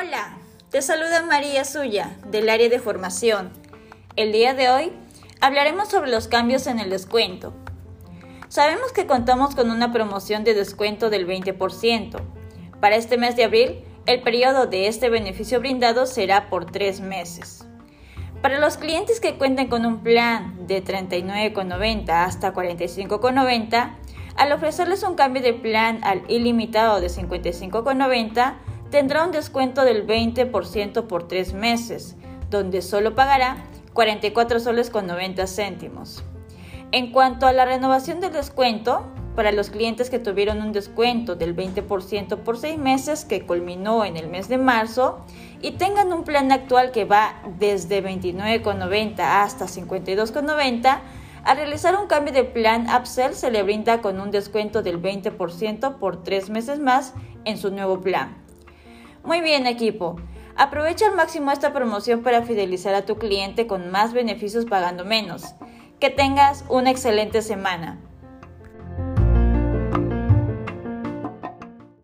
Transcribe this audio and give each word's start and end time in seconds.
Hola, 0.00 0.38
te 0.70 0.80
saluda 0.80 1.24
María 1.24 1.64
Suya 1.64 2.16
del 2.30 2.48
área 2.50 2.68
de 2.68 2.78
formación. 2.78 3.50
El 4.14 4.30
día 4.30 4.54
de 4.54 4.70
hoy 4.70 4.92
hablaremos 5.40 5.88
sobre 5.88 6.08
los 6.08 6.28
cambios 6.28 6.68
en 6.68 6.78
el 6.78 6.88
descuento. 6.88 7.52
Sabemos 8.48 8.92
que 8.92 9.08
contamos 9.08 9.56
con 9.56 9.72
una 9.72 9.92
promoción 9.92 10.44
de 10.44 10.54
descuento 10.54 11.10
del 11.10 11.26
20%. 11.26 12.20
Para 12.80 12.94
este 12.94 13.16
mes 13.16 13.34
de 13.34 13.42
abril, 13.42 13.84
el 14.06 14.22
periodo 14.22 14.68
de 14.68 14.86
este 14.86 15.08
beneficio 15.08 15.58
brindado 15.58 16.06
será 16.06 16.48
por 16.48 16.70
tres 16.70 17.00
meses. 17.00 17.66
Para 18.40 18.60
los 18.60 18.76
clientes 18.76 19.18
que 19.18 19.36
cuenten 19.36 19.66
con 19.66 19.84
un 19.84 20.04
plan 20.04 20.68
de 20.68 20.84
39,90 20.84 22.08
hasta 22.10 22.54
45,90, 22.54 23.96
al 24.36 24.52
ofrecerles 24.52 25.02
un 25.02 25.16
cambio 25.16 25.42
de 25.42 25.54
plan 25.54 25.98
al 26.04 26.22
ilimitado 26.28 27.00
de 27.00 27.08
55,90, 27.08 28.54
tendrá 28.90 29.24
un 29.24 29.32
descuento 29.32 29.84
del 29.84 30.06
20% 30.06 31.06
por 31.06 31.28
tres 31.28 31.52
meses, 31.52 32.16
donde 32.50 32.82
solo 32.82 33.14
pagará 33.14 33.64
44 33.92 34.60
soles 34.60 34.90
con 34.90 35.06
90 35.06 35.46
céntimos. 35.46 36.22
En 36.92 37.12
cuanto 37.12 37.46
a 37.46 37.52
la 37.52 37.64
renovación 37.64 38.20
del 38.20 38.32
descuento, 38.32 39.04
para 39.38 39.52
los 39.52 39.70
clientes 39.70 40.10
que 40.10 40.18
tuvieron 40.18 40.60
un 40.62 40.72
descuento 40.72 41.36
del 41.36 41.54
20% 41.54 42.38
por 42.38 42.58
seis 42.58 42.76
meses 42.76 43.24
que 43.24 43.46
culminó 43.46 44.04
en 44.04 44.16
el 44.16 44.26
mes 44.26 44.48
de 44.48 44.58
marzo 44.58 45.20
y 45.62 45.72
tengan 45.72 46.12
un 46.12 46.24
plan 46.24 46.50
actual 46.50 46.90
que 46.90 47.04
va 47.04 47.40
desde 47.58 48.02
29,90 48.02 49.20
hasta 49.20 49.66
52,90, 49.66 50.98
al 51.44 51.56
realizar 51.56 51.94
un 51.96 52.08
cambio 52.08 52.32
de 52.32 52.42
plan 52.42 52.88
Upsell 52.92 53.34
se 53.34 53.52
le 53.52 53.62
brinda 53.62 54.00
con 54.00 54.20
un 54.20 54.32
descuento 54.32 54.82
del 54.82 55.00
20% 55.00 55.98
por 55.98 56.24
tres 56.24 56.50
meses 56.50 56.80
más 56.80 57.14
en 57.44 57.58
su 57.58 57.70
nuevo 57.70 58.00
plan. 58.00 58.47
Muy 59.28 59.42
bien 59.42 59.66
equipo, 59.66 60.16
aprovecha 60.56 61.06
al 61.06 61.14
máximo 61.14 61.52
esta 61.52 61.74
promoción 61.74 62.22
para 62.22 62.44
fidelizar 62.44 62.94
a 62.94 63.04
tu 63.04 63.18
cliente 63.18 63.66
con 63.66 63.90
más 63.90 64.14
beneficios 64.14 64.64
pagando 64.64 65.04
menos. 65.04 65.54
Que 66.00 66.08
tengas 66.08 66.64
una 66.70 66.90
excelente 66.90 67.42
semana. 67.42 68.00